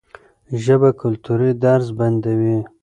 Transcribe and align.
ژبه 0.63 0.89
کلتوري 1.01 1.51
درز 1.63 1.87
بندوي. 1.97 2.57